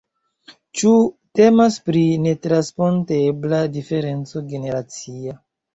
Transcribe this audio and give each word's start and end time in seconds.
Ĉu 0.79 0.93
temas 1.41 1.77
pri 1.89 2.03
netranspontebla 2.25 3.61
diferenco 3.79 4.47
generacia? 4.53 5.43